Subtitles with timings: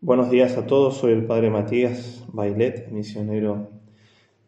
[0.00, 3.68] Buenos días a todos, soy el Padre Matías Bailet, misionero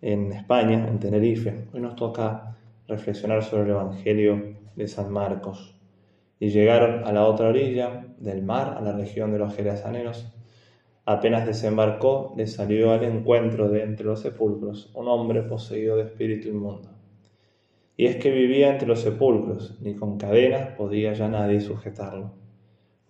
[0.00, 1.67] en España, en Tenerife.
[1.73, 5.76] Hoy nos toca reflexionar sobre el Evangelio de San Marcos.
[6.39, 10.32] Y llegaron a la otra orilla del mar, a la región de los Gerasaneros.
[11.04, 16.46] Apenas desembarcó, le salió al encuentro de entre los sepulcros un hombre poseído de espíritu
[16.46, 16.90] inmundo.
[17.96, 22.39] Y es que vivía entre los sepulcros, ni con cadenas podía ya nadie sujetarlo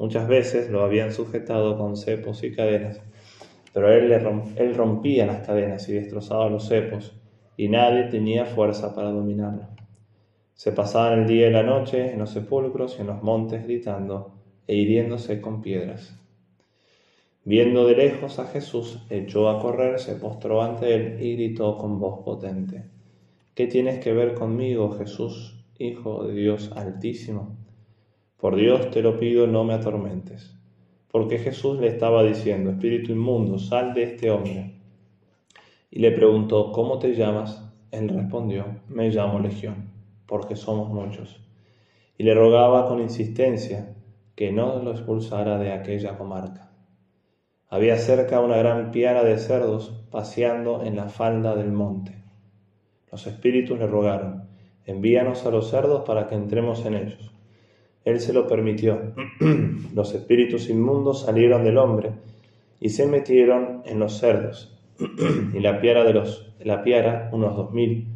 [0.00, 3.02] Muchas veces lo habían sujetado con cepos y cadenas,
[3.74, 4.10] pero él,
[4.56, 7.12] él rompía las cadenas y destrozaba los cepos,
[7.58, 9.68] y nadie tenía fuerza para dominarlo.
[10.54, 14.32] Se pasaban el día y la noche en los sepulcros y en los montes gritando
[14.66, 16.18] e hiriéndose con piedras.
[17.44, 22.00] Viendo de lejos a Jesús, echó a correr, se postró ante él y gritó con
[22.00, 22.84] voz potente,
[23.54, 27.59] ¿Qué tienes que ver conmigo, Jesús, Hijo de Dios Altísimo?
[28.40, 30.56] Por Dios te lo pido, no me atormentes.
[31.12, 34.76] Porque Jesús le estaba diciendo, Espíritu inmundo, sal de este hombre.
[35.90, 37.70] Y le preguntó, ¿cómo te llamas?
[37.90, 39.90] Él respondió, me llamo Legión,
[40.26, 41.38] porque somos muchos.
[42.16, 43.94] Y le rogaba con insistencia
[44.34, 46.70] que no lo expulsara de aquella comarca.
[47.68, 52.24] Había cerca una gran piara de cerdos paseando en la falda del monte.
[53.12, 54.48] Los espíritus le rogaron,
[54.86, 57.30] envíanos a los cerdos para que entremos en ellos.
[58.04, 59.14] Él se lo permitió.
[59.94, 62.12] los espíritus inmundos salieron del hombre
[62.80, 64.78] y se metieron en los cerdos.
[65.54, 68.06] y la piara de los la piara, unos dos mil,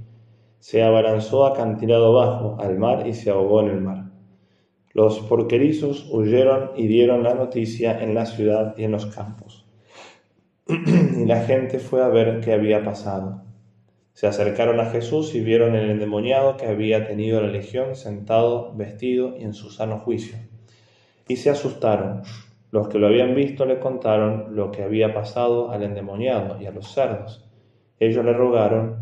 [0.59, 4.05] se abalanzó acantilado bajo al mar y se ahogó en el mar.
[4.93, 9.67] Los porquerizos huyeron y dieron la noticia en la ciudad y en los campos.
[10.69, 13.44] y la gente fue a ver qué había pasado.
[14.15, 19.37] Se acercaron a Jesús y vieron el endemoniado que había tenido la legión sentado, vestido
[19.37, 20.39] y en su sano juicio.
[21.27, 22.23] Y se asustaron.
[22.71, 26.71] Los que lo habían visto le contaron lo que había pasado al endemoniado y a
[26.71, 27.45] los cerdos.
[27.99, 28.99] Ellos le rogaron,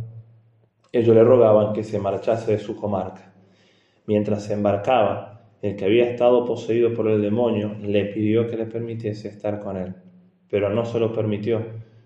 [0.93, 3.35] ellos le rogaban que se marchase de su comarca.
[4.07, 8.65] Mientras se embarcaba, el que había estado poseído por el demonio le pidió que le
[8.65, 9.95] permitiese estar con él.
[10.49, 11.63] Pero no se lo permitió,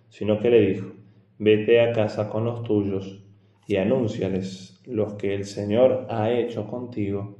[0.09, 0.97] sino que le dijo,
[1.39, 3.23] Vete a casa con los tuyos
[3.67, 7.37] y anúnciales los que el Señor ha hecho contigo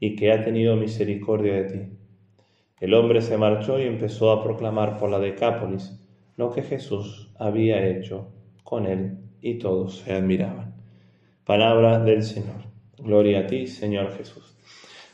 [0.00, 1.80] y que ha tenido misericordia de ti.
[2.80, 5.98] El hombre se marchó y empezó a proclamar por la Decápolis
[6.36, 8.28] lo que Jesús había hecho
[8.64, 10.74] con él y todos se admiraban.
[11.44, 12.66] Palabra del Señor.
[12.98, 14.56] Gloria a ti, Señor Jesús.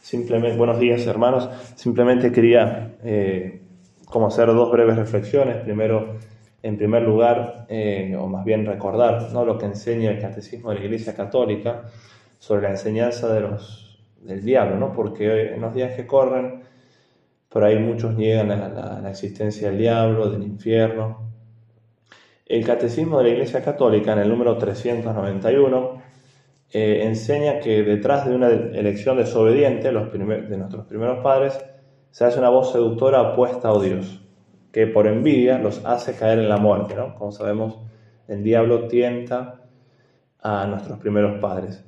[0.01, 1.49] Simplemente, buenos días, hermanos.
[1.77, 3.61] Simplemente quería eh,
[4.07, 5.57] como hacer dos breves reflexiones.
[5.59, 6.17] Primero,
[6.63, 9.45] en primer lugar, eh, o más bien recordar ¿no?
[9.45, 11.83] lo que enseña el catecismo de la Iglesia Católica
[12.39, 13.29] sobre la enseñanza
[14.21, 14.93] del diablo, ¿no?
[14.93, 16.63] porque en los días que corren,
[17.49, 21.33] por ahí muchos niegan la, la, existencia del diablo, del infierno.
[22.47, 26.03] El catecismo de la Iglesia Católica, en el número 391,
[26.73, 31.59] eh, enseña que detrás de una elección desobediente de nuestros primeros padres
[32.11, 34.22] se hace una voz seductora opuesta a Dios
[34.73, 36.95] que por envidia los hace caer en la muerte.
[36.95, 37.15] ¿no?
[37.15, 37.79] Como sabemos,
[38.27, 39.61] el diablo tienta
[40.41, 41.85] a nuestros primeros padres.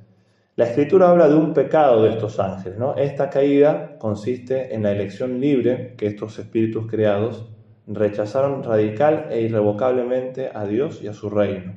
[0.57, 2.79] La escritura habla de un pecado de estos ángeles.
[2.79, 2.95] ¿no?
[2.95, 7.49] Esta caída consiste en la elección libre que estos espíritus creados
[7.87, 11.77] rechazaron radical e irrevocablemente a Dios y a su reino.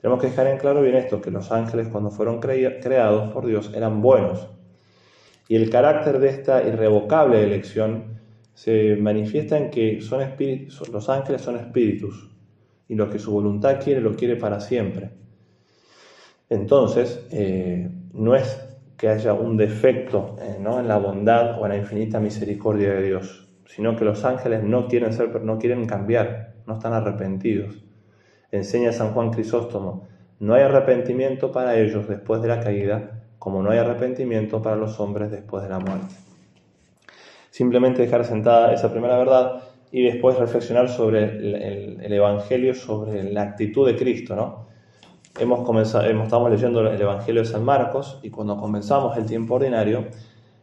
[0.00, 3.70] Tenemos que dejar en claro bien esto, que los ángeles cuando fueron creados por Dios
[3.72, 4.48] eran buenos.
[5.46, 8.20] Y el carácter de esta irrevocable elección
[8.54, 12.30] se manifiesta en que son espíritus, los ángeles son espíritus
[12.88, 15.10] y lo que su voluntad quiere lo quiere para siempre.
[16.48, 18.60] Entonces, eh, no es
[18.98, 20.78] que haya un defecto eh, ¿no?
[20.78, 24.86] en la bondad o en la infinita misericordia de Dios, sino que los ángeles no
[24.86, 27.82] quieren ser, no quieren cambiar, no están arrepentidos.
[28.50, 30.08] Enseña San Juan Crisóstomo,
[30.40, 35.00] no hay arrepentimiento para ellos después de la caída, como no hay arrepentimiento para los
[35.00, 36.14] hombres después de la muerte
[37.52, 43.86] simplemente dejar sentada esa primera verdad y después reflexionar sobre el, Evangelio, sobre la actitud
[43.86, 44.66] de Cristo, ¿no?
[45.38, 50.06] Hemos comenzado, estamos leyendo el Evangelio de San Marcos y cuando comenzamos el tiempo ordinario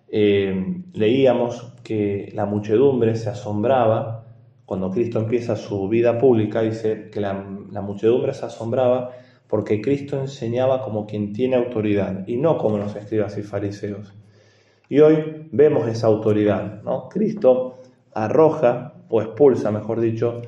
[0.07, 4.25] eh, leíamos que la muchedumbre se asombraba,
[4.65, 9.11] cuando Cristo empieza su vida pública, dice que la, la muchedumbre se asombraba
[9.47, 14.18] porque Cristo enseñaba como quien tiene autoridad y no como los escribas y fariseos.
[14.89, 16.81] Y hoy vemos esa autoridad.
[16.83, 17.07] ¿no?
[17.07, 17.77] Cristo
[18.13, 20.41] arroja o expulsa, mejor dicho,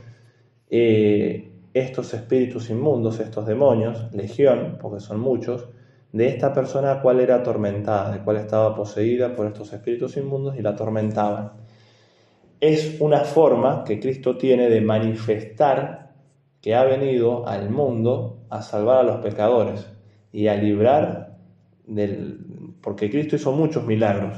[0.70, 5.68] eh, estos espíritus inmundos, estos demonios, legión, porque son muchos,
[6.12, 10.62] de esta persona cual era atormentada, de cual estaba poseída por estos espíritus inmundos y
[10.62, 11.54] la atormentaban.
[12.60, 16.12] es una forma que Cristo tiene de manifestar
[16.62, 19.88] que ha venido al mundo a salvar a los pecadores
[20.32, 21.38] y a librar
[21.88, 22.40] del...
[22.82, 24.38] porque Cristo hizo muchos milagros,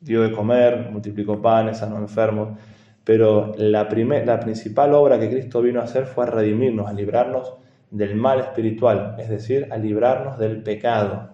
[0.00, 2.58] dio de comer, multiplicó panes, sanó enfermos,
[3.04, 7.54] pero la, la principal obra que Cristo vino a hacer fue a redimirnos, a librarnos
[7.90, 11.30] del mal espiritual, es decir, a librarnos del pecado.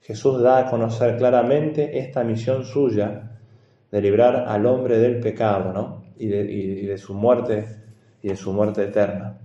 [0.00, 3.38] Jesús da a conocer claramente esta misión suya
[3.90, 6.04] de librar al hombre del pecado ¿no?
[6.16, 7.66] y, de, y de su muerte
[8.22, 9.38] y de su muerte eterna.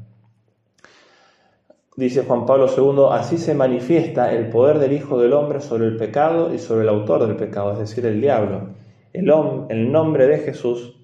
[1.97, 5.97] Dice Juan Pablo II, así se manifiesta el poder del Hijo del Hombre sobre el
[5.97, 8.69] pecado y sobre el autor del pecado, es decir, el diablo.
[9.11, 9.29] El,
[9.69, 10.97] el nombre de Jesús,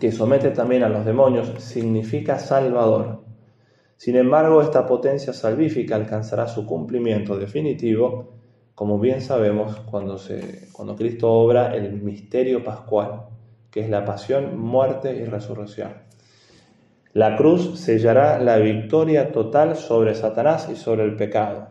[0.00, 3.22] que somete también a los demonios, significa Salvador.
[3.96, 8.32] Sin embargo, esta potencia salvífica alcanzará su cumplimiento definitivo,
[8.74, 13.26] como bien sabemos, cuando, se, cuando Cristo obra el misterio pascual,
[13.70, 15.92] que es la pasión, muerte y resurrección.
[17.14, 21.68] La cruz sellará la victoria total sobre Satanás y sobre el pecado,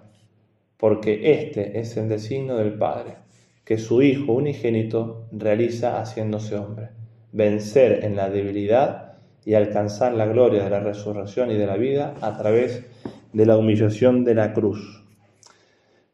[0.78, 3.18] porque este es el designio del Padre,
[3.66, 6.92] que su Hijo unigénito realiza haciéndose hombre,
[7.34, 12.13] vencer en la debilidad y alcanzar la gloria de la resurrección y de la vida
[12.22, 12.86] a través
[13.34, 15.04] de la humillación de la cruz.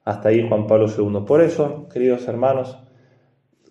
[0.05, 1.23] Hasta ahí Juan Pablo II.
[1.27, 2.79] Por eso, queridos hermanos,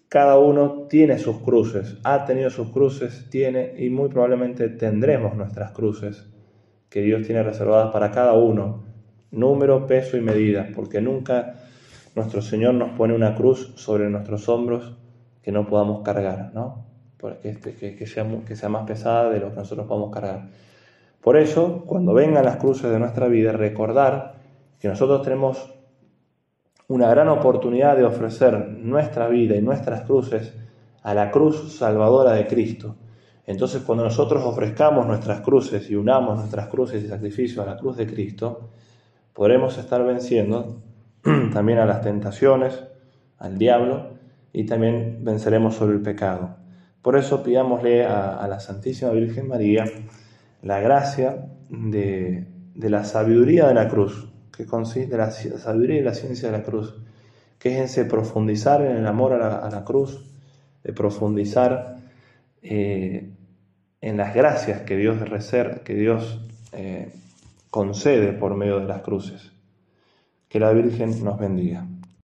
[0.09, 5.73] cada uno tiene sus cruces, ha tenido sus cruces, tiene y muy probablemente tendremos nuestras
[5.73, 6.27] cruces
[6.89, 8.85] que Dios tiene reservadas para cada uno,
[9.31, 11.57] número, peso y medida, porque nunca
[12.15, 14.97] nuestro Señor nos pone una cruz sobre nuestros hombros
[15.43, 16.87] que no podamos cargar, ¿no?
[17.19, 20.49] Porque este, que, sea, que sea más pesada de lo que nosotros podamos cargar.
[21.21, 24.37] Por eso, cuando vengan las cruces de nuestra vida, recordar
[24.81, 25.78] que nosotros tenemos
[26.89, 30.55] una gran oportunidad de ofrecer nuestra vida y nuestras cruces
[31.03, 32.97] a la cruz salvadora de Cristo.
[33.47, 37.99] Entonces cuando nosotros ofrezcamos nuestras cruces y unamos nuestras cruces y sacrificios a la cruz
[37.99, 38.71] de Cristo,
[39.35, 40.83] podremos estar venciendo
[41.53, 42.83] también a las tentaciones,
[43.39, 44.19] al diablo,
[44.53, 46.57] y también venceremos sobre el pecado.
[47.03, 49.85] Por eso pidámosle a, la Santísima Virgen María
[50.63, 54.29] la gracia de, de la sabiduría de la cruz,
[54.59, 56.93] que consiste en la sabiduría y la ciencia de la cruz,
[57.61, 60.21] que es ese profundizar en el amor a la, cruz,
[60.83, 61.99] de profundizar
[62.61, 63.31] eh,
[64.01, 66.41] en las gracias que Dios, reser, que Dios
[66.73, 67.13] eh,
[67.71, 69.53] concede por medio de las cruces.
[70.49, 71.87] Que la Virgen nos bendiga.